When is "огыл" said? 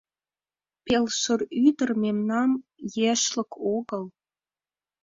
3.75-4.03